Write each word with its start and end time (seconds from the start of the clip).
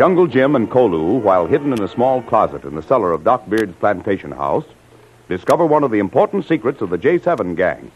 Jungle 0.00 0.26
Jim 0.26 0.56
and 0.56 0.70
Kolu, 0.70 1.20
while 1.20 1.46
hidden 1.46 1.74
in 1.74 1.82
a 1.82 1.86
small 1.86 2.22
closet 2.22 2.64
in 2.64 2.74
the 2.74 2.82
cellar 2.82 3.12
of 3.12 3.22
Doc 3.22 3.46
Beard's 3.50 3.76
plantation 3.76 4.30
house, 4.30 4.64
discover 5.28 5.66
one 5.66 5.84
of 5.84 5.90
the 5.90 5.98
important 5.98 6.46
secrets 6.46 6.80
of 6.80 6.88
the 6.88 6.96
J7 6.96 7.54
gang 7.54 7.92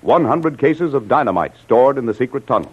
100 0.00 0.58
cases 0.58 0.94
of 0.94 1.06
dynamite 1.06 1.52
stored 1.62 1.96
in 1.96 2.06
the 2.06 2.12
secret 2.12 2.48
tunnel. 2.48 2.72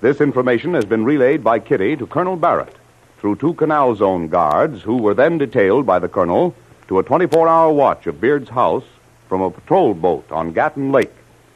This 0.00 0.22
information 0.22 0.72
has 0.72 0.86
been 0.86 1.04
relayed 1.04 1.44
by 1.44 1.58
Kitty 1.58 1.94
to 1.96 2.06
Colonel 2.06 2.34
Barrett 2.34 2.74
through 3.18 3.36
two 3.36 3.52
Canal 3.52 3.94
Zone 3.94 4.26
guards 4.28 4.80
who 4.80 4.96
were 4.96 5.12
then 5.12 5.36
detailed 5.36 5.84
by 5.84 5.98
the 5.98 6.08
Colonel 6.08 6.54
to 6.88 6.98
a 6.98 7.02
24 7.02 7.46
hour 7.46 7.70
watch 7.70 8.06
of 8.06 8.22
Beard's 8.22 8.48
house 8.48 8.86
from 9.28 9.42
a 9.42 9.50
patrol 9.50 9.92
boat 9.92 10.24
on 10.32 10.54
Gatun 10.54 10.94
Lake, 10.94 11.12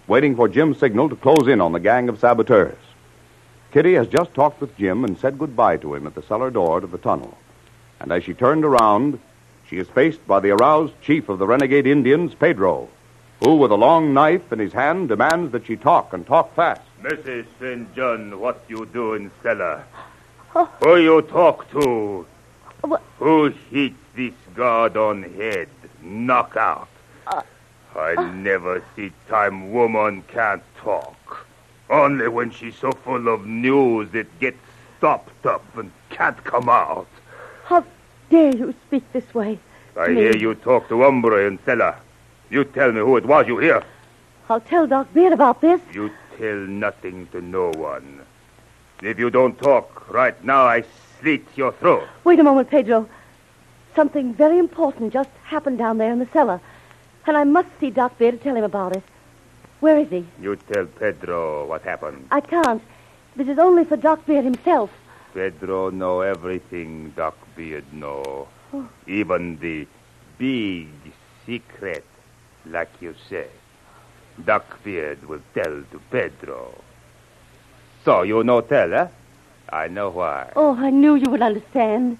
waiting 0.06 0.36
for 0.36 0.48
Jim's 0.48 0.77
signal 0.77 1.08
to 1.08 1.16
close 1.16 1.48
in 1.48 1.62
on 1.62 1.72
the 1.72 1.80
gang 1.80 2.11
of 2.11 2.20
saboteurs. 2.20 2.77
Kitty 3.77 3.92
has 3.92 4.08
just 4.08 4.32
talked 4.32 4.62
with 4.62 4.74
Jim 4.78 5.05
and 5.05 5.19
said 5.19 5.38
goodbye 5.38 5.77
to 5.77 5.94
him 5.94 6.06
at 6.06 6.14
the 6.14 6.22
cellar 6.22 6.50
door 6.50 6.80
to 6.80 6.86
the 6.86 6.96
tunnel. 6.96 7.36
And 8.00 8.10
as 8.10 8.24
she 8.24 8.33
turned 8.33 8.64
around, 8.64 9.20
she 9.68 9.77
is 9.77 9.86
faced 9.88 10.27
by 10.27 10.41
the 10.41 10.52
aroused 10.52 10.98
chief 11.02 11.28
of 11.28 11.38
the 11.38 11.46
renegade 11.46 11.86
Indians, 11.86 12.34
Pedro, 12.34 12.88
who, 13.44 13.56
with 13.56 13.70
a 13.70 13.77
long 13.77 14.14
knife 14.14 14.50
in 14.50 14.60
his 14.60 14.72
hand, 14.72 15.08
demands 15.08 15.52
that 15.52 15.66
she 15.66 15.77
talk 15.77 16.14
and 16.14 16.27
talk 16.27 16.55
fast. 16.55 16.80
Mrs. 17.02 17.44
St. 17.60 17.94
John, 17.94 18.41
what 18.41 18.64
you 18.66 18.86
do 18.86 19.12
in 19.12 19.30
cellar? 19.42 19.84
Oh. 20.55 20.70
Who 20.83 20.96
you 20.96 21.20
talk 21.20 21.70
to? 21.72 22.27
What? 22.80 23.02
Who 23.18 23.52
hit 23.70 23.92
this 24.14 24.33
guard 24.55 24.96
on 24.96 25.22
head? 25.22 25.68
Knock 26.00 26.56
out. 26.56 26.88
Uh, 27.27 27.42
I 27.94 28.14
never 28.36 28.83
see 28.96 29.12
time 29.28 29.70
woman 29.70 30.22
can't 30.28 30.62
talk. 30.78 31.14
Only 31.89 32.29
when 32.29 32.51
she's 32.51 32.77
so 32.77 32.92
full 32.92 33.29
of 33.29 33.47
news 33.47 34.15
it 34.15 34.27
gets 34.41 34.59
stopped 34.98 35.47
up 35.47 35.65
and 35.77 35.91
can't 36.11 36.42
come 36.45 36.69
out. 36.69 37.06
How 37.65 37.84
dare 38.31 38.55
you 38.56 38.75
speak 38.87 39.05
this 39.12 39.34
way? 39.34 39.59
I 39.97 40.09
Me. 40.09 40.14
hear 40.23 40.37
you 40.37 40.55
talk 40.55 40.89
to 40.89 41.03
hombre 41.03 41.47
in 41.47 41.59
cellar. 41.64 41.97
You 42.51 42.64
tell 42.64 42.92
me 42.92 43.01
who 43.01 43.17
it 43.17 43.27
was 43.27 43.47
you 43.47 43.59
hear. 43.59 43.83
I'll 44.48 44.61
tell 44.61 44.87
Doc 44.87 45.13
Beard 45.14 45.33
about 45.33 45.61
this. 45.61 45.80
You 45.92 46.11
tell 46.39 46.57
nothing 46.57 47.27
to 47.33 47.41
no 47.41 47.70
one. 47.70 48.20
If 49.02 49.19
you 49.19 49.30
don't 49.30 49.58
talk 49.58 50.08
right 50.11 50.42
now, 50.45 50.63
I 50.64 50.85
slit 51.20 51.42
your 51.57 51.73
throat. 51.73 52.05
Wait 52.25 52.39
a 52.39 52.45
moment, 52.45 52.70
Pedro. 52.70 53.08
Something 53.95 54.35
very 54.35 54.58
important 54.58 55.13
just 55.13 55.30
happened 55.45 55.79
down 55.79 55.98
there 55.98 56.13
in 56.13 56.19
the 56.19 56.27
cellar. 56.27 56.61
And 57.27 57.36
I 57.36 57.45
must 57.45 57.69
see 57.80 57.91
Doc 57.91 58.19
Beard 58.19 58.39
to 58.39 58.45
tell 58.45 58.57
him 58.57 58.64
about 58.64 58.96
it. 58.96 59.02
Where 59.81 59.98
is 59.98 60.09
he? 60.09 60.27
You 60.41 60.57
tell 60.57 60.87
Pedro 60.87 61.67
what 61.67 61.83
happened. 61.83 62.27
I 62.31 62.41
can't. 62.41 62.83
This 63.37 63.48
is 63.48 63.59
only 63.59 63.85
for 63.85 63.97
Doc 63.97 64.25
Beard 64.27 64.45
himself. 64.45 64.91
Pedro 65.35 65.91
know 65.91 66.23
everything 66.23 67.13
Doc 67.17 67.37
Beard 67.55 67.85
know. 67.92 68.48
Even 69.07 69.59
the 69.59 69.87
big 70.39 70.89
secret, 71.45 72.05
like 72.64 72.91
you 73.01 73.14
say. 73.29 73.48
Doc 74.45 74.83
Beard 74.83 75.23
will 75.29 75.42
tell 75.55 75.83
to 75.91 76.01
Pedro. 76.11 76.75
So 78.05 78.23
you 78.23 78.43
no 78.45 78.63
tell, 78.63 78.93
eh? 78.95 79.08
I 79.69 79.89
know 79.89 80.11
why. 80.11 80.53
Oh, 80.57 80.75
I 80.77 80.91
knew 80.91 81.17
you 81.17 81.31
would 81.31 81.43
understand. 81.43 82.19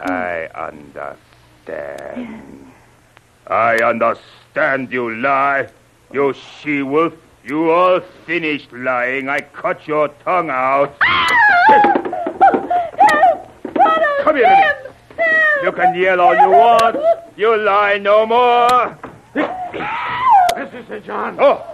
I 0.00 0.48
understand. 0.54 2.70
I 3.46 3.82
understand, 3.82 4.92
you 4.92 5.14
lie. 5.16 5.68
You 6.12 6.32
she-wolf. 6.32 7.12
You 7.44 7.70
all 7.70 8.00
finished 8.26 8.72
lying. 8.72 9.28
I 9.28 9.40
cut 9.40 9.86
your 9.86 10.08
tongue 10.24 10.50
out. 10.50 10.98
Come 14.22 14.36
here, 14.36 14.46
Lily. 14.46 14.88
You 15.62 15.72
can 15.72 15.94
yell 15.94 16.20
all 16.20 16.34
you 16.34 16.50
want. 16.50 16.96
You 17.36 17.56
lie 17.56 17.98
no 17.98 18.26
more. 18.26 18.98
Mrs. 19.34 20.88
St. 20.88 21.04
John. 21.04 21.36
Oh, 21.38 21.64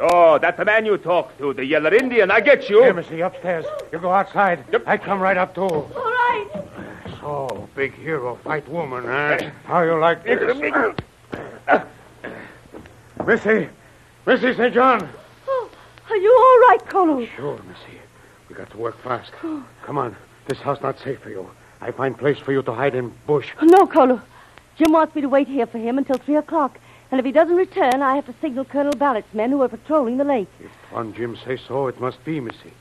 oh, 0.00 0.38
that's 0.38 0.56
the 0.56 0.64
man 0.64 0.84
you 0.84 0.98
talk 0.98 1.36
to, 1.38 1.52
the 1.52 1.64
yeller 1.64 1.94
Indian. 1.94 2.30
I 2.30 2.40
get 2.40 2.68
you. 2.68 2.82
Here, 2.82 2.94
Missy, 2.94 3.20
upstairs. 3.20 3.64
You 3.92 3.98
go 3.98 4.10
outside. 4.10 4.64
I 4.86 4.96
come 4.96 5.20
right 5.20 5.36
up, 5.36 5.54
too. 5.54 5.62
All 5.62 5.88
right. 5.94 6.46
So, 7.20 7.68
big 7.74 7.94
hero, 7.94 8.36
fight 8.44 8.68
woman, 8.68 9.04
huh? 9.04 9.50
How 9.64 9.82
you 9.82 9.98
like 9.98 10.24
this? 10.24 10.38
Missy. 13.28 13.68
Missy 14.26 14.54
St. 14.54 14.72
John. 14.72 15.06
Oh, 15.46 15.70
are 16.08 16.16
you 16.16 16.32
all 16.34 16.70
right, 16.70 16.78
Kolu? 16.88 17.28
Sure, 17.36 17.60
Missy. 17.68 18.00
We 18.48 18.54
got 18.54 18.70
to 18.70 18.78
work 18.78 18.98
fast. 19.02 19.32
Oh. 19.44 19.62
Come 19.82 19.98
on. 19.98 20.16
This 20.46 20.56
house 20.60 20.80
not 20.80 20.98
safe 20.98 21.20
for 21.20 21.28
you. 21.28 21.46
I 21.82 21.90
find 21.90 22.16
place 22.16 22.38
for 22.38 22.52
you 22.52 22.62
to 22.62 22.72
hide 22.72 22.94
in 22.94 23.12
bush. 23.26 23.52
Oh, 23.60 23.66
no, 23.66 23.86
Kolu. 23.86 24.22
Jim 24.78 24.92
wants 24.92 25.14
me 25.14 25.20
to 25.20 25.28
wait 25.28 25.46
here 25.46 25.66
for 25.66 25.76
him 25.76 25.98
until 25.98 26.16
3 26.16 26.36
o'clock. 26.36 26.78
And 27.10 27.18
if 27.18 27.26
he 27.26 27.30
doesn't 27.30 27.54
return, 27.54 28.00
I 28.00 28.14
have 28.16 28.24
to 28.24 28.34
signal 28.40 28.64
Colonel 28.64 28.92
Barrett's 28.92 29.34
men 29.34 29.50
who 29.50 29.60
are 29.60 29.68
patrolling 29.68 30.16
the 30.16 30.24
lake. 30.24 30.48
If 30.58 30.70
Tuan 30.88 31.12
Jim 31.12 31.36
say 31.44 31.58
so, 31.58 31.86
it 31.88 32.00
must 32.00 32.24
be, 32.24 32.40
Missy. 32.40 32.72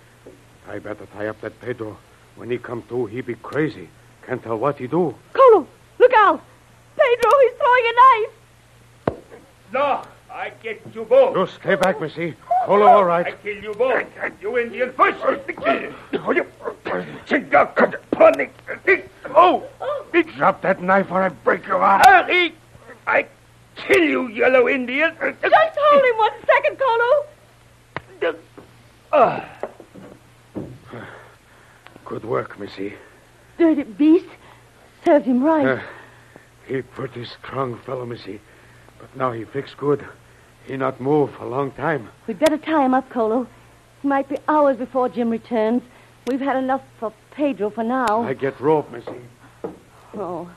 I 0.66 0.80
better 0.80 1.07
tie 1.07 1.28
up 1.28 1.41
that 1.41 1.59
Pedro. 1.59 1.97
When 2.38 2.50
he 2.50 2.57
come 2.57 2.84
to, 2.84 3.06
he 3.07 3.19
be 3.19 3.36
crazy. 3.36 3.90
Can't 4.25 4.41
tell 4.41 4.56
what 4.56 4.78
he 4.78 4.88
do. 4.88 5.13
Kolu, 5.34 5.68
look 6.00 6.13
out! 6.13 6.41
Pedro, 6.96 7.31
he's 7.41 7.52
throwing 7.57 7.86
a 7.86 7.94
knife! 8.00 9.22
No, 9.74 10.03
I 10.38 10.52
get 10.62 10.80
you 10.94 11.03
both. 11.03 11.36
You 11.36 11.48
stay 11.48 11.74
back, 11.74 12.00
Missy. 12.00 12.36
Hold 12.68 12.84
all 12.84 13.03
right. 13.03 13.25
I 13.25 13.31
kill 13.31 13.58
you 13.58 13.74
both. 13.74 14.06
You 14.40 14.59
Indian 14.59 14.94
first. 14.94 15.20
Oh, 15.24 16.31
you. 16.31 16.46
Oh 19.25 19.64
Drop 20.36 20.62
that 20.62 20.80
knife 20.80 21.09
or 21.09 21.24
I 21.24 21.30
break 21.30 21.66
your 21.66 21.81
arm. 21.81 22.02
hurry! 22.06 22.53
I 23.08 23.25
kill 23.78 24.03
you, 24.03 24.28
yellow 24.28 24.70
Indian. 24.70 25.16
Just 25.42 25.75
hold 25.80 26.06
him 26.06 26.18
one 26.18 26.31
second, 26.46 26.78
Kolu. 28.22 28.36
Ah, 29.12 29.44
Good 32.06 32.25
work, 32.25 32.59
Missy. 32.59 32.94
Dirty 33.58 33.84
beast. 33.84 34.25
Served 35.04 35.25
him 35.25 35.44
right. 35.44 35.66
Uh, 35.66 35.81
he 36.68 36.84
pretty 36.84 37.25
strong 37.25 37.80
fellow, 37.80 38.06
Missy. 38.06 38.39
But 39.00 39.16
now 39.16 39.31
he 39.31 39.44
fix 39.44 39.74
good. 39.74 40.06
He 40.68 40.75
not 40.75 41.00
move 41.00 41.34
a 41.40 41.46
long 41.46 41.72
time. 41.72 42.10
We'd 42.28 42.40
better 42.40 42.58
tie 42.58 42.84
him 42.84 42.94
up, 42.94 43.10
Kolu. 43.10 43.44
It 43.44 44.08
might 44.08 44.28
be 44.28 44.38
hours 44.50 44.75
before 44.75 45.08
Jim 45.08 45.30
returns. 45.30 45.81
We've 46.28 46.42
had 46.42 46.58
enough 46.58 46.81
for 47.00 47.14
Pedro 47.31 47.69
for 47.69 47.86
now. 47.86 48.24
I 48.24 48.34
get 48.34 48.60
rope, 48.60 48.92
Missy. 48.92 49.22
Oh. 50.14 50.50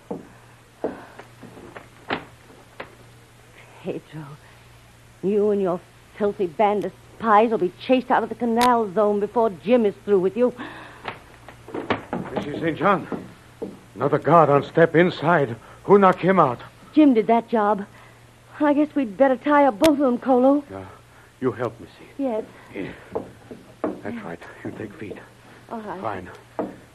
Pedro, 3.83 4.27
you 5.23 5.51
and 5.51 5.62
your 5.62 5.81
filthy 6.19 6.49
band 6.49 6.85
of 6.85 6.93
spies 7.17 7.51
will 7.51 7.59
be 7.59 7.73
chased 7.81 8.11
out 8.11 8.25
of 8.25 8.29
the 8.29 8.35
canal 8.35 8.93
zone 8.93 9.21
before 9.21 9.51
Jim 9.51 9.87
is 9.87 9.95
through 10.05 10.19
with 10.19 10.37
you. 10.37 10.53
Missy 12.35 12.59
St. 12.59 12.77
John. 12.77 13.06
Another 13.95 14.19
guard 14.19 14.51
on 14.51 14.65
step 14.65 14.97
inside. 14.97 15.55
Who 15.85 15.99
knock 15.99 16.19
him 16.19 16.41
out? 16.41 16.59
Jim 16.95 17.15
did 17.15 17.29
that 17.29 17.49
job. 17.49 17.87
I 18.62 18.75
guess 18.75 18.95
we'd 18.95 19.17
better 19.17 19.37
tie 19.37 19.65
up 19.67 19.79
both 19.79 19.95
of 19.95 19.99
them, 19.99 20.19
Kolu. 20.19 20.62
Yeah. 20.71 20.87
You 21.41 21.53
help, 21.53 21.79
me, 21.81 21.87
Missy. 21.87 22.11
Yes. 22.19 22.45
Here. 22.73 22.95
That's 23.83 24.25
right. 24.25 24.39
You 24.65 24.71
take 24.73 24.93
feet. 24.95 25.19
All 25.71 25.81
right. 25.81 26.01
Fine. 26.01 26.31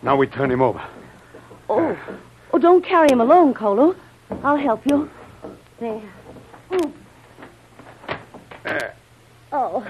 Now 0.01 0.15
we 0.15 0.27
turn 0.27 0.51
him 0.51 0.61
over. 0.61 0.83
Oh, 1.67 1.97
oh, 2.53 2.59
don't 2.59 2.85
carry 2.85 3.09
him 3.09 3.21
alone, 3.21 3.53
Kolu. 3.53 3.95
I'll 4.43 4.57
help 4.57 4.85
you. 4.85 5.09
There. 5.79 6.01
Oh. 6.71 6.93
Oh. 9.51 9.87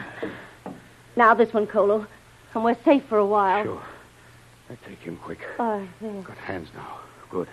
Now 1.16 1.34
this 1.34 1.54
one, 1.54 1.68
Kolu. 1.68 2.08
And 2.54 2.64
we're 2.64 2.78
safe 2.86 3.04
for 3.10 3.18
a 3.18 3.26
while. 3.26 3.64
Sure. 3.64 3.84
I 4.70 4.78
take 4.88 5.00
him 5.00 5.18
quick. 5.18 5.40
Oh, 5.60 5.86
there. 6.00 6.22
Got 6.22 6.38
hands 6.38 6.70
now. 6.74 7.00
Good. 7.30 7.50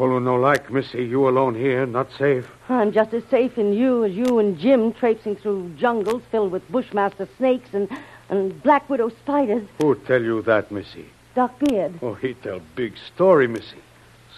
Kolu 0.00 0.18
no 0.18 0.36
like, 0.36 0.72
Missy. 0.72 1.04
You 1.04 1.28
alone 1.28 1.54
here, 1.54 1.84
not 1.84 2.08
safe. 2.16 2.50
I'm 2.70 2.90
just 2.90 3.12
as 3.12 3.22
safe 3.30 3.58
in 3.58 3.74
you 3.74 4.02
as 4.04 4.14
you 4.14 4.38
and 4.38 4.58
Jim 4.58 4.94
traipsing 4.94 5.36
through 5.36 5.74
jungles 5.76 6.22
filled 6.30 6.52
with 6.52 6.66
bushmaster 6.72 7.28
snakes 7.36 7.68
and, 7.74 7.86
and 8.30 8.62
black 8.62 8.88
widow 8.88 9.10
spiders. 9.10 9.68
Who 9.78 9.94
tell 9.94 10.22
you 10.22 10.40
that, 10.40 10.72
Missy? 10.72 11.04
Doc 11.34 11.52
Beard. 11.58 11.98
Oh, 12.00 12.14
he 12.14 12.32
tell 12.32 12.62
big 12.76 12.94
story, 13.14 13.46
Missy. 13.46 13.82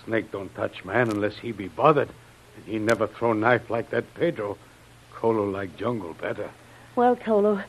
Snake 0.05 0.33
don't 0.33 0.53
touch 0.57 0.85
man 0.85 1.09
unless 1.11 1.39
he 1.39 1.53
be 1.53 1.69
bothered. 1.69 2.09
And 2.57 2.65
he 2.65 2.81
never 2.81 3.07
throw 3.07 3.33
knife 3.33 3.71
like 3.71 3.91
that 3.91 4.13
Pedro. 4.15 4.59
Kolu 5.15 5.49
like 5.53 5.77
jungle 5.77 6.15
better. 6.15 6.51
Well, 6.97 7.15
Kolu, 7.15 7.63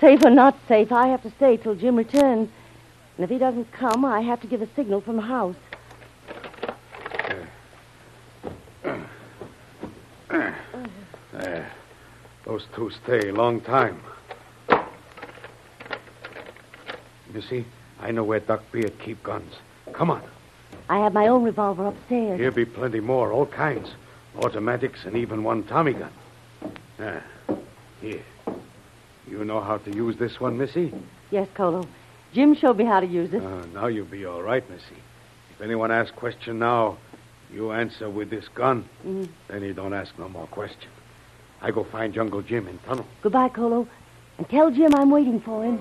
safe 0.00 0.24
or 0.24 0.30
not 0.30 0.56
safe, 0.66 0.90
I 0.90 1.08
have 1.08 1.22
to 1.24 1.30
stay 1.32 1.58
till 1.58 1.74
Jim 1.74 1.96
returns. 1.96 2.48
And 3.18 3.24
if 3.24 3.28
he 3.28 3.36
doesn't 3.36 3.70
come, 3.70 4.02
I 4.06 4.22
have 4.22 4.40
to 4.40 4.46
give 4.46 4.62
a 4.62 4.68
signal 4.74 5.02
from 5.02 5.16
the 5.16 5.22
house. 5.22 5.56
Those 12.54 12.66
two 12.76 12.90
stay 13.02 13.30
a 13.30 13.32
long 13.34 13.60
time. 13.62 14.00
Missy, 17.32 17.66
I 18.00 18.12
know 18.12 18.22
where 18.22 18.38
Doc 18.38 18.62
Beard 18.70 18.96
keep 19.00 19.20
guns. 19.24 19.54
Come 19.92 20.08
on. 20.08 20.22
I 20.88 20.98
have 20.98 21.12
my 21.14 21.26
own 21.26 21.42
revolver 21.42 21.88
upstairs. 21.88 22.38
Here 22.38 22.52
be 22.52 22.64
plenty 22.64 23.00
more, 23.00 23.32
all 23.32 23.46
kinds. 23.46 23.90
Automatics 24.36 25.04
and 25.04 25.16
even 25.16 25.42
one 25.42 25.64
Tommy 25.64 25.94
gun. 25.94 26.12
Ah, 27.00 27.24
here. 28.00 28.22
You 29.26 29.44
know 29.44 29.60
how 29.60 29.78
to 29.78 29.92
use 29.92 30.16
this 30.16 30.38
one, 30.38 30.56
Missy? 30.56 30.94
Yes, 31.32 31.48
Kolu. 31.56 31.84
Jim 32.32 32.54
showed 32.54 32.76
me 32.76 32.84
how 32.84 33.00
to 33.00 33.06
use 33.06 33.34
it. 33.34 33.42
Uh, 33.42 33.66
now 33.74 33.88
you'll 33.88 34.06
be 34.06 34.26
all 34.26 34.44
right, 34.44 34.62
Missy. 34.70 35.02
If 35.50 35.60
anyone 35.60 35.90
asks 35.90 36.14
question 36.14 36.60
now, 36.60 36.98
you 37.52 37.72
answer 37.72 38.08
with 38.08 38.30
this 38.30 38.46
gun. 38.46 38.88
Mhm. 39.04 39.28
Then 39.48 39.62
you 39.64 39.74
don't 39.74 39.92
ask 39.92 40.16
no 40.20 40.28
more 40.28 40.46
question. 40.46 40.90
I 41.64 41.70
go 41.70 41.82
find 41.82 42.12
Jungle 42.12 42.42
Jim 42.42 42.68
in 42.68 42.78
tunnel. 42.80 43.06
Goodbye, 43.22 43.48
Kolu. 43.48 43.86
And 44.36 44.46
tell 44.50 44.70
Jim 44.70 44.94
I'm 44.94 45.10
waiting 45.10 45.40
for 45.40 45.64
him. 45.64 45.78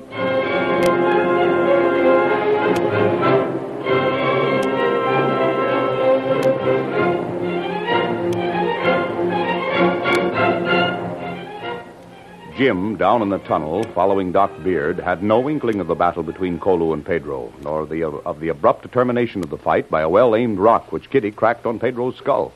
Jim, 12.56 12.95
down 12.95 13.21
in 13.21 13.27
the 13.27 13.39
tunnel, 13.39 13.83
following 13.94 14.31
Doc 14.31 14.51
Beard, 14.63 14.97
had 14.97 15.21
no 15.21 15.50
inkling 15.50 15.81
of 15.81 15.88
the 15.88 15.95
battle 15.95 16.24
between 16.24 16.59
Kolu 16.59 16.94
and 16.94 17.06
Pedro, 17.06 17.51
nor 17.62 17.86
the, 17.86 18.06
of 18.06 18.39
the 18.39 18.47
abrupt 18.47 18.89
termination 18.94 19.44
of 19.44 19.50
the 19.50 19.57
fight 19.57 19.89
by 19.89 20.00
a 20.00 20.07
well 20.07 20.33
aimed 20.33 20.59
rock 20.59 20.94
which 20.94 21.09
Kitty 21.09 21.31
cracked 21.31 21.65
on 21.65 21.77
Pedro's 21.77 22.15
skull. 22.15 22.53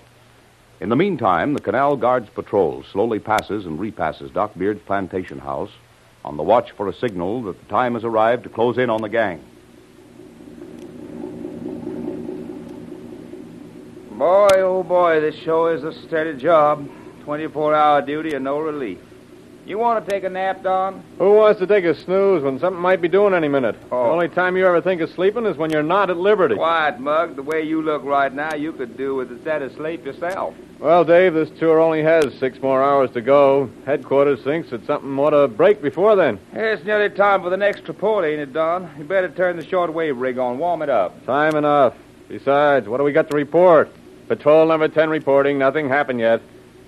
In 0.79 0.89
the 0.89 0.95
meantime, 0.95 1.53
the 1.53 1.59
Canal 1.59 1.97
Guard's 1.97 2.29
patrol 2.29 2.83
slowly 2.91 3.18
passes 3.18 3.65
and 3.65 3.79
repasses 3.79 4.29
Doc 4.29 4.51
Beard's 4.56 4.81
plantation 4.85 5.39
house 5.39 5.71
on 6.24 6.38
the 6.38 6.44
watch 6.44 6.71
for 6.71 6.88
a 6.88 6.94
signal 6.94 7.41
that 7.44 7.59
the 7.59 7.69
time 7.69 7.95
has 7.95 8.03
arrived 8.03 8.44
to 8.44 8.50
close 8.50 8.77
in 8.77 8.89
on 8.89 9.01
the 9.01 9.09
gang. 9.09 9.44
Boy, 14.12 14.50
oh 14.57 14.83
boy, 14.83 15.19
this 15.19 15.35
show 15.35 15.68
is 15.68 15.83
a 15.83 15.94
steady 16.07 16.38
job. 16.38 16.88
24 17.23 17.73
hour 17.73 18.01
duty 18.01 18.35
and 18.35 18.44
no 18.45 18.59
relief. 18.59 19.00
You 19.68 19.78
want 19.78 20.06
to 20.06 20.10
take 20.10 20.24
a 20.24 20.30
nap, 20.30 20.64
Don? 20.64 21.04
Who 21.18 21.34
wants 21.34 21.60
to 21.60 21.68
take 21.68 21.84
a 21.84 21.94
snooze 21.94 22.42
when 22.42 22.58
something 22.58 22.81
might 22.81 23.02
be 23.02 23.10
doing 23.10 23.34
any 23.34 23.50
minute? 23.50 23.75
Oh. 23.92 24.06
The 24.06 24.10
only 24.12 24.30
time 24.30 24.56
you 24.56 24.66
ever 24.66 24.80
think 24.80 25.02
of 25.02 25.10
sleeping 25.10 25.46
is 25.46 25.58
when 25.58 25.72
you're 25.72 25.84
not 25.84 26.10
at 26.10 26.16
liberty. 26.16 26.56
Quiet, 26.56 27.02
Mug. 27.02 27.36
The 27.36 27.44
way 27.44 27.64
you 27.64 27.81
look 27.81 28.02
right 28.06 28.34
now, 28.34 28.56
you 28.56 28.72
could 28.72 28.96
do 28.96 29.16
with 29.16 29.30
a 29.30 29.44
set 29.44 29.62
of 29.62 29.74
sleep 29.74 30.06
yourself. 30.06 30.56
Well, 30.80 31.04
Dave, 31.04 31.34
this 31.34 31.50
tour 31.60 31.81
only 31.81 32.02
has 32.02 32.34
six 32.40 32.62
more 32.62 32.81
hours 32.81 33.12
to 33.12 33.19
go. 33.19 33.69
Headquarters 33.86 34.42
thinks 34.42 34.69
that 34.69 34.86
something 34.86 35.19
ought 35.19 35.31
to 35.31 35.50
break 35.50 35.81
before 35.81 36.16
then. 36.16 36.40
It's 36.54 36.86
nearly 36.86 37.10
time 37.14 37.42
for 37.42 37.50
the 37.50 37.58
next 37.58 37.86
report, 37.90 38.24
ain't 38.24 38.40
it, 38.40 38.54
Don? 38.54 38.90
You 38.98 39.04
better 39.04 39.28
turn 39.28 39.58
the 39.58 39.66
shortwave 39.66 40.18
rig 40.18 40.38
on. 40.38 40.60
Warm 40.60 40.81
it 40.81 40.90
up. 40.90 41.25
Time 41.25 41.58
enough. 41.58 41.94
Besides, 42.30 42.88
what 42.88 43.00
do 43.00 43.04
we 43.04 43.12
got 43.12 43.30
to 43.31 43.36
report? 43.36 43.90
Patrol 44.30 44.66
number 44.66 44.88
10 44.88 45.10
reporting, 45.10 45.58
nothing 45.58 45.90
happened 45.90 46.22
yet. 46.22 46.42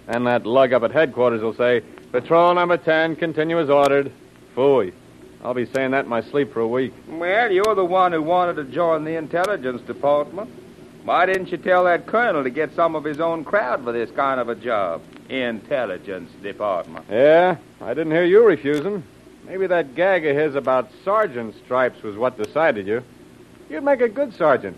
And 0.08 0.26
that 0.28 0.46
lug 0.46 0.72
up 0.72 0.84
at 0.84 0.92
headquarters 0.92 1.42
will 1.42 1.54
say, 1.54 1.84
Patrol 2.11 2.56
number 2.56 2.77
10, 2.77 3.17
continue 3.17 3.59
as 3.59 3.69
ordered. 3.69 4.11
Phooey. 4.56 4.94
I'll 5.44 5.53
be 5.53 5.67
saying 5.67 5.91
that 5.91 6.06
in 6.06 6.09
my 6.09 6.21
sleep 6.21 6.51
for 6.51 6.61
a 6.61 6.67
week. 6.67 6.91
Well, 7.07 7.51
you're 7.51 7.75
the 7.75 7.85
one 7.85 8.11
who 8.11 8.21
wanted 8.21 8.56
to 8.56 8.63
join 8.63 9.03
the 9.03 9.15
intelligence 9.15 9.81
department. 9.83 10.50
Why 11.03 11.27
didn't 11.27 11.51
you 11.51 11.57
tell 11.57 11.83
that 11.85 12.07
colonel 12.07 12.44
to 12.44 12.50
get 12.50 12.75
some 12.75 12.95
of 12.95 13.03
his 13.03 13.19
own 13.19 13.45
crowd 13.45 13.83
for 13.83 13.91
this 13.91 14.09
kind 14.11 14.39
of 14.39 14.50
a 14.50 14.56
job? 14.56 15.01
Intelligence 15.29 16.31
department. 16.41 17.06
Yeah, 17.09 17.57
I 17.79 17.94
didn't 17.94 18.11
hear 18.11 18.25
you 18.25 18.44
refusing. 18.44 19.03
Maybe 19.45 19.67
that 19.67 19.95
gag 19.95 20.25
of 20.25 20.35
his 20.35 20.56
about 20.56 20.89
sergeant 21.06 21.56
stripes 21.63 22.01
was 22.01 22.17
what 22.17 22.38
decided 22.38 22.88
you. 22.88 23.03
You'd 23.69 23.83
make 23.83 24.01
a 24.01 24.09
good 24.09 24.33
sergeant. 24.33 24.77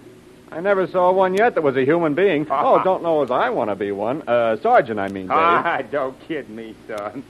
I 0.51 0.59
never 0.59 0.85
saw 0.85 1.11
one 1.13 1.33
yet 1.33 1.55
that 1.55 1.61
was 1.61 1.77
a 1.77 1.85
human 1.85 2.13
being. 2.13 2.45
oh, 2.51 2.83
don't 2.83 3.03
know 3.03 3.23
as 3.23 3.31
I 3.31 3.49
want 3.49 3.69
to 3.69 3.75
be 3.75 3.91
one. 3.91 4.21
Uh, 4.27 4.57
sergeant, 4.61 4.99
I 4.99 5.07
mean, 5.07 5.27
Dave. 5.27 5.31
Ah, 5.37 5.81
don't 5.91 6.19
kid 6.27 6.49
me, 6.49 6.75
son. 6.87 7.23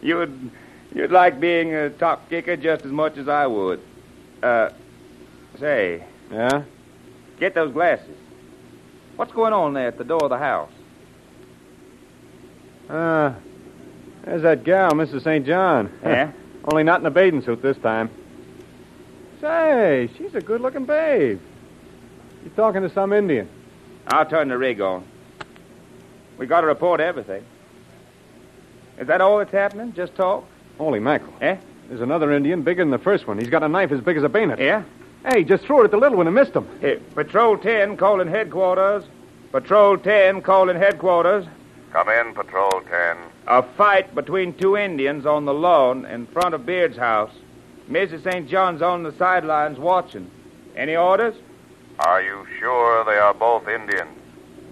You'd 0.00 0.50
you'd 0.94 1.10
like 1.10 1.40
being 1.40 1.74
a 1.74 1.90
top 1.90 2.28
kicker 2.28 2.56
just 2.56 2.84
as 2.84 2.92
much 2.92 3.16
as 3.16 3.28
I 3.28 3.46
would. 3.46 3.80
Uh, 4.42 4.70
say, 5.58 6.04
Yeah? 6.30 6.64
get 7.38 7.54
those 7.54 7.72
glasses. 7.72 8.16
What's 9.16 9.32
going 9.32 9.52
on 9.52 9.74
there 9.74 9.88
at 9.88 9.98
the 9.98 10.04
door 10.04 10.24
of 10.24 10.30
the 10.30 10.38
house? 10.38 10.70
Uh, 12.88 13.34
there's 14.24 14.42
that 14.42 14.64
gal, 14.64 14.90
Mrs. 14.92 15.22
St. 15.24 15.46
John. 15.46 15.92
Yeah? 16.02 16.32
Only 16.64 16.84
not 16.84 17.00
in 17.00 17.06
a 17.06 17.10
bathing 17.10 17.42
suit 17.42 17.60
this 17.60 17.76
time. 17.78 18.08
Say, 19.40 20.08
she's 20.16 20.34
a 20.36 20.40
good-looking 20.40 20.84
babe. 20.84 21.40
She's 22.42 22.52
talking 22.54 22.82
to 22.82 22.90
some 22.90 23.12
Indian. 23.12 23.48
I'll 24.08 24.26
turn 24.26 24.48
the 24.48 24.58
rig 24.58 24.80
on. 24.80 25.04
We 26.38 26.46
got 26.46 26.62
to 26.62 26.66
report 26.66 27.00
everything. 27.00 27.44
Is 28.98 29.06
that 29.06 29.20
all 29.20 29.38
that's 29.38 29.52
happening? 29.52 29.92
Just 29.92 30.14
talk? 30.14 30.44
Holy 30.78 30.98
mackerel. 30.98 31.34
Eh? 31.40 31.56
There's 31.88 32.00
another 32.00 32.32
Indian 32.32 32.62
bigger 32.62 32.82
than 32.82 32.90
the 32.90 32.98
first 32.98 33.26
one. 33.26 33.38
He's 33.38 33.48
got 33.48 33.62
a 33.62 33.68
knife 33.68 33.92
as 33.92 34.00
big 34.00 34.16
as 34.16 34.22
a 34.24 34.28
bayonet. 34.28 34.58
Yeah? 34.58 34.82
Hey, 35.26 35.44
just 35.44 35.64
threw 35.64 35.82
it 35.82 35.84
at 35.84 35.90
the 35.90 35.96
little 35.98 36.18
one 36.18 36.26
and 36.26 36.34
missed 36.34 36.54
him. 36.54 36.66
Hey, 36.80 36.96
Patrol 37.14 37.56
10 37.56 37.96
calling 37.96 38.28
headquarters. 38.28 39.04
Patrol 39.52 39.96
10 39.98 40.42
calling 40.42 40.76
headquarters. 40.76 41.46
Come 41.92 42.08
in, 42.08 42.34
Patrol 42.34 42.82
10. 42.88 43.16
A 43.46 43.62
fight 43.62 44.14
between 44.14 44.54
two 44.54 44.76
Indians 44.76 45.26
on 45.26 45.44
the 45.44 45.54
lawn 45.54 46.06
in 46.06 46.26
front 46.26 46.54
of 46.54 46.66
Beard's 46.66 46.96
house. 46.96 47.30
Mrs. 47.90 48.24
St. 48.24 48.48
John's 48.48 48.82
on 48.82 49.02
the 49.02 49.12
sidelines 49.12 49.78
watching. 49.78 50.30
Any 50.74 50.96
orders? 50.96 51.34
Are 52.06 52.20
you 52.20 52.46
sure 52.58 53.04
they 53.04 53.16
are 53.18 53.32
both 53.32 53.68
Indians? 53.68 54.10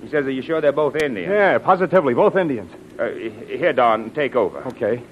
He 0.02 0.08
says, 0.08 0.26
Are 0.26 0.30
you 0.30 0.42
sure 0.42 0.60
they're 0.60 0.72
both 0.72 0.96
Indians? 0.96 1.30
Yeah, 1.30 1.58
positively, 1.58 2.12
both 2.12 2.36
Indians. 2.36 2.72
Uh, 2.98 3.10
here, 3.10 3.72
Don, 3.72 4.10
take 4.10 4.34
over. 4.34 4.58
Okay. 4.68 5.02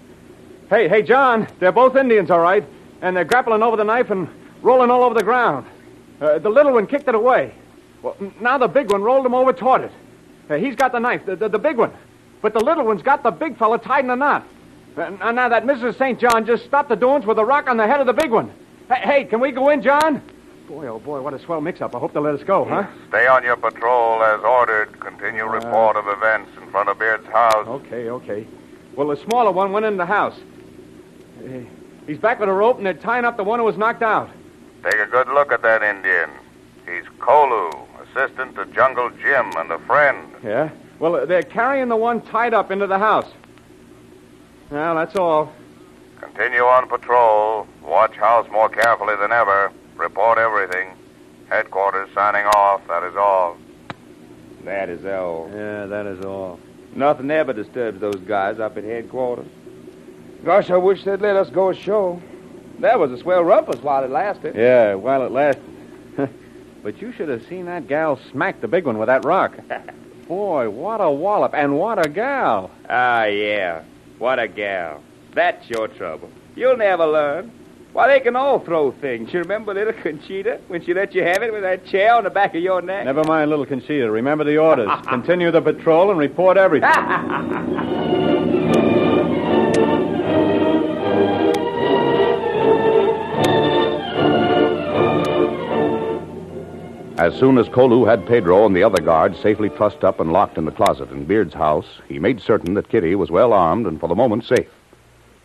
Hey, 0.68 0.88
hey, 0.88 1.02
John, 1.02 1.46
they're 1.60 1.72
both 1.72 1.96
Indians, 1.96 2.30
all 2.30 2.40
right. 2.40 2.64
And 3.02 3.16
they're 3.16 3.24
grappling 3.24 3.62
over 3.62 3.76
the 3.76 3.84
knife 3.84 4.10
and 4.10 4.28
rolling 4.62 4.90
all 4.90 5.04
over 5.04 5.14
the 5.14 5.22
ground. 5.22 5.66
Uh, 6.20 6.38
the 6.38 6.48
little 6.48 6.72
one 6.72 6.86
kicked 6.86 7.06
it 7.06 7.14
away. 7.14 7.54
Well, 8.02 8.16
now 8.40 8.58
the 8.58 8.68
big 8.68 8.90
one 8.90 9.02
rolled 9.02 9.24
him 9.24 9.34
over 9.34 9.52
toward 9.52 9.82
it. 9.82 9.92
Uh, 10.50 10.56
he's 10.56 10.74
got 10.74 10.92
the 10.92 10.98
knife, 10.98 11.24
the, 11.24 11.36
the, 11.36 11.48
the 11.48 11.58
big 11.58 11.76
one. 11.76 11.92
But 12.42 12.52
the 12.52 12.60
little 12.60 12.84
one's 12.84 13.02
got 13.02 13.22
the 13.22 13.30
big 13.30 13.56
fella 13.58 13.78
tied 13.78 14.04
in 14.04 14.10
a 14.10 14.16
knot. 14.16 14.46
Uh, 14.96 15.10
now 15.30 15.48
that 15.48 15.64
Mrs. 15.64 15.96
St. 15.96 16.18
John 16.18 16.44
just 16.44 16.64
stopped 16.64 16.88
the 16.88 16.96
doings 16.96 17.24
with 17.24 17.38
a 17.38 17.44
rock 17.44 17.68
on 17.68 17.76
the 17.76 17.86
head 17.86 18.00
of 18.00 18.06
the 18.06 18.12
big 18.12 18.32
one. 18.32 18.50
Hey, 18.88 19.00
hey, 19.02 19.24
can 19.24 19.38
we 19.38 19.52
go 19.52 19.68
in, 19.68 19.82
John? 19.82 20.20
Boy, 20.68 20.86
oh 20.86 20.98
boy, 20.98 21.22
what 21.22 21.32
a 21.32 21.38
swell 21.38 21.62
mix-up. 21.62 21.96
I 21.96 21.98
hope 21.98 22.12
they'll 22.12 22.22
let 22.22 22.34
us 22.34 22.42
go, 22.44 22.66
huh? 22.66 22.86
Stay 23.08 23.26
on 23.26 23.42
your 23.42 23.56
patrol 23.56 24.22
as 24.22 24.40
ordered. 24.40 25.00
Continue 25.00 25.44
report 25.46 25.96
of 25.96 26.06
events 26.06 26.50
in 26.60 26.70
front 26.70 26.90
of 26.90 26.98
Beard's 26.98 27.26
house. 27.28 27.66
Okay, 27.66 28.10
okay. 28.10 28.46
Well, 28.94 29.08
the 29.08 29.16
smaller 29.16 29.50
one 29.50 29.72
went 29.72 29.86
in 29.86 29.96
the 29.96 30.04
house. 30.04 30.38
Uh, 31.42 31.60
He's 32.06 32.18
back 32.18 32.38
with 32.38 32.48
a 32.50 32.52
rope, 32.52 32.76
and 32.76 32.84
they're 32.86 32.94
tying 32.94 33.24
up 33.24 33.36
the 33.38 33.44
one 33.44 33.58
who 33.58 33.64
was 33.64 33.76
knocked 33.78 34.02
out. 34.02 34.30
Take 34.82 34.96
a 34.96 35.06
good 35.06 35.28
look 35.28 35.52
at 35.52 35.62
that 35.62 35.82
Indian. 35.82 36.30
He's 36.86 37.04
Kolu, 37.18 37.86
assistant 38.02 38.54
to 38.56 38.66
Jungle 38.66 39.10
Jim 39.22 39.50
and 39.56 39.70
a 39.70 39.78
friend. 39.80 40.34
Yeah? 40.42 40.70
Well, 40.98 41.16
uh, 41.16 41.24
they're 41.26 41.42
carrying 41.42 41.88
the 41.88 41.96
one 41.96 42.20
tied 42.22 42.52
up 42.54 42.70
into 42.70 42.86
the 42.86 42.98
house. 42.98 43.30
Well, 44.70 44.94
that's 44.96 45.16
all. 45.16 45.52
Continue 46.20 46.62
on 46.62 46.88
patrol. 46.88 47.66
Watch 47.82 48.14
house 48.16 48.46
more 48.50 48.68
carefully 48.68 49.16
than 49.16 49.32
ever. 49.32 49.72
Report 49.98 50.38
everything. 50.38 50.92
Headquarters 51.48 52.08
signing 52.14 52.46
off. 52.46 52.86
That 52.86 53.02
is 53.02 53.16
all. 53.16 53.56
That 54.64 54.88
is 54.88 55.04
all. 55.04 55.50
Yeah, 55.52 55.86
that 55.86 56.06
is 56.06 56.24
all. 56.24 56.60
Nothing 56.94 57.30
ever 57.30 57.52
disturbs 57.52 58.00
those 58.00 58.16
guys 58.16 58.60
up 58.60 58.76
at 58.76 58.84
headquarters. 58.84 59.48
Gosh, 60.44 60.70
I 60.70 60.76
wish 60.76 61.04
they'd 61.04 61.20
let 61.20 61.36
us 61.36 61.50
go 61.50 61.70
ashore. 61.70 62.22
That 62.78 63.00
was 63.00 63.10
a 63.10 63.18
swell 63.18 63.42
rumpus 63.42 63.82
while 63.82 64.04
it 64.04 64.10
lasted. 64.10 64.54
Yeah, 64.54 64.94
while 64.94 65.24
it 65.24 65.32
lasted. 65.32 65.64
but 66.82 67.02
you 67.02 67.12
should 67.12 67.28
have 67.28 67.44
seen 67.48 67.66
that 67.66 67.88
gal 67.88 68.20
smack 68.30 68.60
the 68.60 68.68
big 68.68 68.86
one 68.86 68.98
with 68.98 69.08
that 69.08 69.24
rock. 69.24 69.58
Boy, 70.28 70.70
what 70.70 71.00
a 71.00 71.10
wallop, 71.10 71.54
and 71.54 71.76
what 71.76 72.04
a 72.04 72.08
gal. 72.08 72.70
Ah, 72.88 73.24
yeah. 73.24 73.82
What 74.18 74.38
a 74.38 74.46
gal. 74.46 75.02
That's 75.34 75.68
your 75.68 75.88
trouble. 75.88 76.30
You'll 76.54 76.76
never 76.76 77.06
learn. 77.06 77.50
Why, 77.92 78.06
they 78.08 78.20
can 78.20 78.36
all 78.36 78.60
throw 78.60 78.92
things. 78.92 79.32
You 79.32 79.40
remember 79.40 79.74
little 79.74 79.92
Conchita 79.92 80.60
when 80.68 80.84
she 80.84 80.94
let 80.94 81.14
you 81.14 81.22
have 81.22 81.42
it 81.42 81.52
with 81.52 81.62
that 81.62 81.86
chair 81.86 82.14
on 82.14 82.24
the 82.24 82.30
back 82.30 82.54
of 82.54 82.62
your 82.62 82.82
neck? 82.82 83.04
Never 83.04 83.24
mind, 83.24 83.50
little 83.50 83.66
Conchita. 83.66 84.10
Remember 84.10 84.44
the 84.44 84.58
orders. 84.58 84.90
Continue 85.08 85.50
the 85.50 85.62
patrol 85.62 86.10
and 86.10 86.18
report 86.18 86.56
everything. 86.56 86.88
As 97.18 97.34
soon 97.34 97.58
as 97.58 97.68
Kolu 97.68 98.06
had 98.06 98.28
Pedro 98.28 98.64
and 98.64 98.76
the 98.76 98.84
other 98.84 99.02
guards 99.02 99.40
safely 99.40 99.70
trussed 99.70 100.04
up 100.04 100.20
and 100.20 100.32
locked 100.32 100.56
in 100.56 100.66
the 100.66 100.70
closet 100.70 101.10
in 101.10 101.24
Beard's 101.24 101.54
house, 101.54 102.00
he 102.06 102.20
made 102.20 102.40
certain 102.40 102.74
that 102.74 102.88
Kitty 102.88 103.16
was 103.16 103.28
well 103.28 103.52
armed 103.52 103.88
and 103.88 103.98
for 103.98 104.08
the 104.08 104.14
moment 104.14 104.44
safe. 104.44 104.68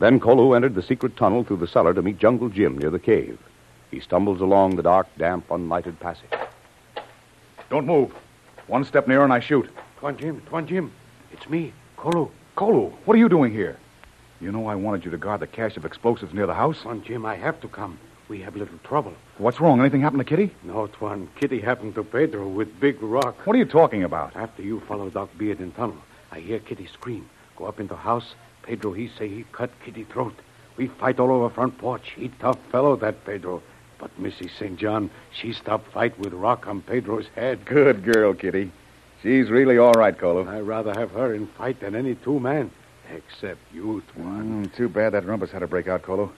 Then 0.04 0.20
Kolu 0.20 0.54
entered 0.54 0.76
the 0.76 0.82
secret 0.82 1.16
tunnel 1.16 1.46
through 1.46 1.62
the 1.64 1.68
cellar 1.68 1.94
to 1.94 2.02
meet 2.02 2.18
Jungle 2.18 2.50
Jim 2.50 2.78
near 2.78 2.90
the 2.90 3.00
cave. 3.00 3.40
He 3.90 4.02
stumbles 4.02 4.42
along 4.42 4.76
the 4.76 4.84
dark, 4.84 5.08
damp, 5.18 5.48
unlighted 5.48 5.98
passage. 6.02 6.30
Don't 7.70 7.86
move. 7.86 8.12
One 8.68 8.84
step 8.84 9.08
nearer 9.08 9.24
and 9.24 9.32
I 9.32 9.40
shoot. 9.40 9.70
Tuan 10.02 10.18
Jim, 10.18 10.42
Tuan 10.50 10.68
Jim. 10.68 10.92
It's 11.32 11.48
me, 11.50 11.72
Kolo. 11.96 12.32
Kolu, 12.58 12.92
what 13.06 13.16
are 13.16 13.18
you 13.18 13.30
doing 13.30 13.54
here? 13.54 13.80
You 14.42 14.52
know 14.52 14.68
I 14.68 14.76
wanted 14.76 15.06
you 15.06 15.12
to 15.12 15.18
guard 15.18 15.40
the 15.40 15.48
cache 15.48 15.78
of 15.78 15.86
explosives 15.86 16.34
near 16.34 16.48
the 16.48 16.54
house. 16.54 16.82
Tuan 16.82 17.02
Jim, 17.02 17.26
I 17.26 17.36
have 17.36 17.62
to 17.62 17.70
come. 17.70 17.98
We 18.28 18.42
have 18.42 18.58
little 18.58 18.80
trouble. 18.84 19.14
What's 19.38 19.62
wrong? 19.62 19.80
Anything 19.80 20.02
happened 20.02 20.20
to 20.20 20.26
Kitty? 20.26 20.54
No, 20.64 20.88
Tuan. 20.88 21.30
Kitty 21.40 21.62
happened 21.62 21.96
to 21.96 22.04
Pedro 22.04 22.50
with 22.50 22.78
big 22.78 23.02
rock. 23.02 23.48
What 23.48 23.56
are 23.56 23.60
you 23.60 23.64
talking 23.64 24.04
about? 24.04 24.36
After 24.36 24.64
you 24.64 24.82
follow 24.82 25.10
Doc 25.10 25.30
Beard 25.38 25.62
in 25.62 25.72
tunnel, 25.72 26.00
I 26.30 26.42
hear 26.42 26.60
Kitty 26.60 26.88
scream. 26.88 27.30
Go 27.56 27.68
up 27.68 27.80
into 27.80 27.96
house. 27.96 28.36
Pedro, 28.64 28.94
he 28.94 29.10
say 29.18 29.28
he 29.28 29.46
cut 29.52 29.70
Kitty 29.84 30.06
throat. 30.06 30.34
We 30.78 30.88
fight 30.88 31.20
all 31.20 31.32
over 31.32 31.50
front 31.50 31.78
porch. 31.78 32.14
He 32.16 32.30
tough 32.40 32.58
fellow, 32.72 32.96
that 32.98 33.26
Pedro. 33.26 33.62
But 34.00 34.18
Missy 34.18 34.48
St. 34.48 34.78
John, 34.78 35.12
she 35.32 35.54
stop 35.54 35.86
fight 35.94 36.18
with 36.18 36.34
rock 36.34 36.68
on 36.68 36.82
Pedro's 36.82 37.28
head. 37.36 37.64
Good 37.66 38.04
girl, 38.04 38.34
Kitty. 38.34 38.72
She's 39.22 39.50
really 39.50 39.78
all 39.78 39.94
right, 39.94 40.18
Kolu. 40.18 40.48
I'd 40.48 40.62
rather 40.62 40.94
have 40.94 41.12
her 41.12 41.34
in 41.34 41.48
fight 41.48 41.80
than 41.80 41.96
any 41.96 42.16
two 42.16 42.40
men, 42.40 42.72
except 43.10 43.60
you, 43.74 44.04
Tuan. 44.14 44.66
Mm, 44.66 44.76
too 44.76 44.90
bad 44.90 45.14
that 45.14 45.26
rumpus 45.26 45.52
had 45.52 45.60
to 45.60 45.68
break 45.68 45.88
out, 45.88 46.02
Kolu. 46.02 46.30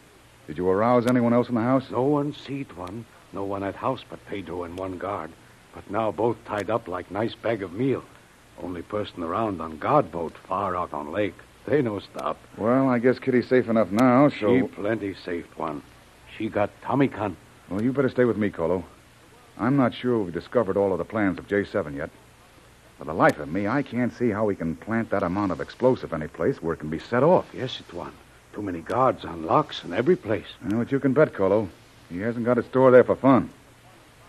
Did 0.48 0.58
you 0.58 0.70
arouse 0.70 1.08
anyone 1.08 1.34
else 1.34 1.50
in 1.50 1.56
the 1.56 1.62
house? 1.62 1.90
No 1.90 2.04
one 2.04 2.34
see 2.34 2.66
Tuan. 2.66 3.06
No 3.34 3.44
one 3.44 3.64
at 3.64 3.76
house 3.76 4.04
but 4.08 4.24
Pedro 4.28 4.64
and 4.64 4.78
one 4.78 4.98
guard. 4.98 5.32
But 5.74 5.90
now 5.90 6.12
both 6.12 6.38
tied 6.46 6.70
up 6.70 6.88
like 6.88 7.10
nice 7.10 7.34
bag 7.34 7.64
of 7.64 7.74
meal. 7.74 8.04
Only 8.62 8.82
person 8.84 9.24
around 9.24 9.60
on 9.60 9.78
guard 9.78 10.12
boat 10.12 10.34
far 10.48 10.76
out 10.76 10.94
on 10.94 11.12
lake. 11.12 11.36
They 11.68 11.82
no 11.82 12.00
stop. 12.00 12.38
Well, 12.58 12.90
I 12.90 13.00
guess 13.00 13.18
Kitty's 13.18 13.48
safe 13.48 13.68
enough 13.68 13.92
now, 13.92 14.30
so. 14.30 14.56
She 14.56 14.68
plenty 14.68 15.16
safe, 15.16 15.46
Tuan. 15.56 15.82
She 16.38 16.50
got 16.50 16.70
Tommy 16.82 17.08
gun. 17.08 17.36
Well, 17.70 17.82
you 17.82 17.92
better 17.92 18.10
stay 18.10 18.26
with 18.26 18.38
me, 18.38 18.50
Kolu. 18.50 18.84
I'm 19.58 19.76
not 19.76 19.94
sure 19.94 20.20
we've 20.20 20.34
discovered 20.34 20.78
all 20.78 20.92
of 20.92 21.00
the 21.00 21.06
plans 21.06 21.40
of 21.40 21.48
J7 21.48 21.96
yet. 21.96 22.10
For 22.98 23.06
the 23.06 23.14
life 23.14 23.40
of 23.40 23.52
me, 23.52 23.68
I 23.68 23.82
can't 23.82 24.14
see 24.14 24.30
how 24.30 24.46
we 24.46 24.56
can 24.56 24.76
plant 24.76 25.10
that 25.10 25.24
amount 25.24 25.52
of 25.52 25.60
explosive 25.60 26.14
any 26.14 26.28
place 26.28 26.62
where 26.62 26.74
it 26.74 26.80
can 26.80 26.90
be 26.90 27.00
set 27.00 27.24
off. 27.24 27.46
Yes, 27.54 27.82
Tuan. 27.90 28.14
Too 28.54 28.62
many 28.62 28.82
guards 28.82 29.26
on 29.26 29.46
locks 29.46 29.84
in 29.84 29.94
every 29.94 30.16
place. 30.16 30.48
You 30.64 30.70
know 30.70 30.78
what 30.78 30.92
you 30.92 31.00
can 31.00 31.14
bet, 31.14 31.34
Kolu. 31.34 31.68
He 32.10 32.20
hasn't 32.20 32.46
got 32.46 32.58
it 32.58 32.66
store 32.66 32.92
there 32.92 33.04
for 33.04 33.16
fun. 33.16 33.50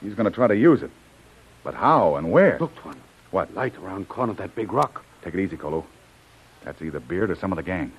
He's 0.01 0.15
going 0.15 0.25
to 0.25 0.35
try 0.35 0.47
to 0.47 0.57
use 0.57 0.83
it. 0.83 0.91
But 1.63 1.75
how 1.75 2.17
and 2.17 2.33
where? 2.33 2.59
Look, 2.59 2.75
Tuan. 2.77 2.97
What? 3.31 3.55
Light 3.55 3.77
around 3.79 4.09
corner 4.09 4.33
of 4.33 4.39
that 4.39 4.55
big 4.55 4.73
rock. 4.73 5.05
Take 5.23 5.35
it 5.35 5.41
easy, 5.41 5.57
Kolu. 5.57 5.85
That's 6.67 6.83
either 6.83 6.99
Beard 6.99 7.31
or 7.31 7.37
some 7.37 7.53
of 7.53 7.57
the 7.57 7.63
gang. 7.63 7.93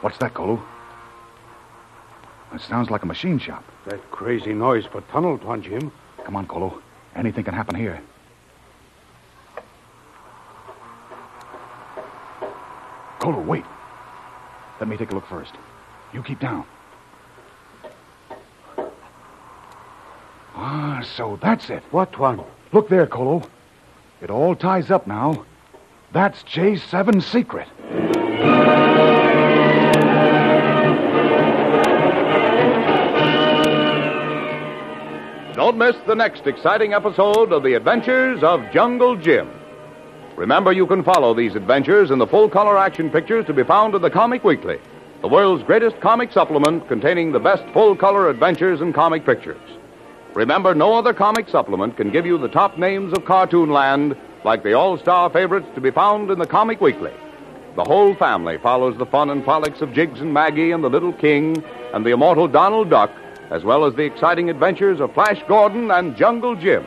What's 0.00 0.16
that, 0.18 0.32
Kolu? 0.32 0.60
It 2.54 2.62
sounds 2.62 2.90
like 2.90 3.02
a 3.02 3.06
machine 3.06 3.38
shop. 3.38 3.62
That 3.86 4.10
crazy 4.10 4.54
noise 4.54 4.86
for 4.86 5.02
tunnel, 5.02 5.36
Tuan 5.36 5.62
Jim. 5.62 5.92
Come 6.24 6.36
on, 6.36 6.46
Kolu. 6.46 6.80
Anything 7.14 7.44
can 7.44 7.52
happen 7.52 7.74
here. 7.74 8.00
Kolu, 13.18 13.44
wait. 13.44 13.64
Let 14.80 14.88
me 14.88 14.96
take 14.96 15.10
a 15.10 15.14
look 15.14 15.26
first. 15.26 15.52
You 16.14 16.22
keep 16.22 16.40
down. 16.40 16.64
Ah, 20.56 21.02
so 21.16 21.38
that's 21.42 21.68
it. 21.68 21.82
What, 21.90 22.12
Tuan? 22.12 22.42
Look 22.72 22.88
there, 22.88 23.06
Kolu. 23.06 23.46
It 24.24 24.30
all 24.30 24.56
ties 24.56 24.90
up 24.90 25.06
now. 25.06 25.44
That's 26.10 26.42
J7's 26.44 27.26
secret. 27.26 27.68
Don't 35.54 35.76
miss 35.76 35.94
the 36.06 36.14
next 36.14 36.46
exciting 36.46 36.94
episode 36.94 37.52
of 37.52 37.62
The 37.62 37.74
Adventures 37.74 38.42
of 38.42 38.62
Jungle 38.72 39.14
Jim. 39.14 39.50
Remember, 40.36 40.72
you 40.72 40.86
can 40.86 41.04
follow 41.04 41.34
these 41.34 41.54
adventures 41.54 42.10
in 42.10 42.18
the 42.18 42.26
full 42.26 42.48
color 42.48 42.78
action 42.78 43.10
pictures 43.10 43.44
to 43.44 43.52
be 43.52 43.62
found 43.62 43.94
in 43.94 44.00
the 44.00 44.08
Comic 44.08 44.42
Weekly, 44.42 44.78
the 45.20 45.28
world's 45.28 45.64
greatest 45.64 46.00
comic 46.00 46.32
supplement 46.32 46.88
containing 46.88 47.30
the 47.30 47.40
best 47.40 47.64
full 47.74 47.94
color 47.94 48.30
adventures 48.30 48.80
and 48.80 48.94
comic 48.94 49.26
pictures. 49.26 49.60
Remember, 50.34 50.74
no 50.74 50.94
other 50.94 51.14
comic 51.14 51.48
supplement 51.48 51.96
can 51.96 52.10
give 52.10 52.26
you 52.26 52.38
the 52.38 52.48
top 52.48 52.76
names 52.76 53.12
of 53.12 53.24
cartoon 53.24 53.70
land 53.70 54.16
like 54.44 54.64
the 54.64 54.72
all 54.72 54.98
star 54.98 55.30
favorites 55.30 55.68
to 55.76 55.80
be 55.80 55.92
found 55.92 56.30
in 56.30 56.40
the 56.40 56.46
Comic 56.46 56.80
Weekly. 56.80 57.12
The 57.76 57.84
whole 57.84 58.14
family 58.16 58.58
follows 58.58 58.98
the 58.98 59.06
fun 59.06 59.30
and 59.30 59.44
frolics 59.44 59.80
of 59.80 59.92
Jiggs 59.92 60.20
and 60.20 60.34
Maggie 60.34 60.72
and 60.72 60.82
the 60.82 60.90
Little 60.90 61.12
King 61.12 61.62
and 61.92 62.04
the 62.04 62.10
immortal 62.10 62.48
Donald 62.48 62.90
Duck, 62.90 63.12
as 63.50 63.62
well 63.62 63.84
as 63.84 63.94
the 63.94 64.02
exciting 64.02 64.50
adventures 64.50 65.00
of 65.00 65.14
Flash 65.14 65.40
Gordon 65.46 65.90
and 65.92 66.16
Jungle 66.16 66.56
Jim. 66.56 66.84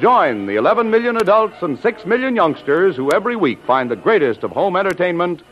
Join 0.00 0.46
the 0.46 0.56
11 0.56 0.90
million 0.90 1.16
adults 1.16 1.62
and 1.62 1.78
6 1.78 2.06
million 2.06 2.34
youngsters 2.34 2.96
who 2.96 3.12
every 3.12 3.36
week 3.36 3.58
find 3.66 3.90
the 3.90 3.96
greatest 3.96 4.42
of 4.42 4.50
home 4.50 4.76
entertainment 4.76 5.42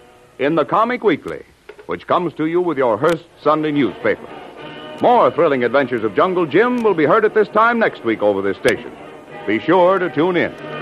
in 0.40 0.56
the 0.56 0.64
Comic 0.64 1.04
Weekly, 1.04 1.44
which 1.86 2.06
comes 2.08 2.34
to 2.34 2.46
you 2.46 2.60
with 2.60 2.78
your 2.78 2.98
Hearst 2.98 3.26
Sunday 3.42 3.70
newspaper. 3.70 4.45
More 5.02 5.30
thrilling 5.30 5.62
adventures 5.62 6.04
of 6.04 6.14
Jungle 6.14 6.46
Jim 6.46 6.82
will 6.82 6.94
be 6.94 7.04
heard 7.04 7.24
at 7.24 7.34
this 7.34 7.48
time 7.48 7.78
next 7.78 8.04
week 8.04 8.22
over 8.22 8.40
this 8.40 8.56
station. 8.56 8.90
Be 9.46 9.60
sure 9.60 9.98
to 9.98 10.08
tune 10.10 10.36
in. 10.36 10.75